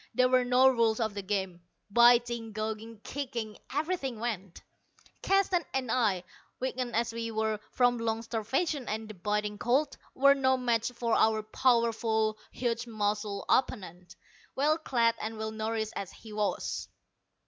There 0.15 0.29
were 0.29 0.43
no 0.43 0.67
rules 0.67 0.99
of 0.99 1.13
the 1.13 1.21
game. 1.21 1.61
Biting, 1.91 2.53
gouging, 2.53 3.01
kicking 3.03 3.59
everything 3.71 4.19
went. 4.19 4.63
Keston 5.21 5.63
and 5.75 5.91
I, 5.91 6.23
weakened 6.59 6.95
as 6.95 7.13
we 7.13 7.29
were 7.29 7.59
from 7.69 7.99
long 7.99 8.23
starvation 8.23 8.87
and 8.87 9.07
the 9.07 9.13
biting 9.13 9.59
cold, 9.59 9.95
were 10.15 10.33
no 10.33 10.57
match 10.57 10.91
for 10.91 11.13
our 11.13 11.43
powerful, 11.43 12.39
huge 12.51 12.87
muscled 12.87 13.45
opponent, 13.47 14.15
well 14.55 14.79
clad 14.79 15.13
and 15.21 15.37
well 15.37 15.51
nourished 15.51 15.93
as 15.95 16.11
he 16.11 16.33
was. 16.33 16.87